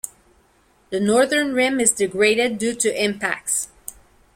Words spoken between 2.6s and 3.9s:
to impacts.